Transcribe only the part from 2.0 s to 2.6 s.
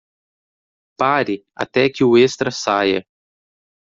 o extra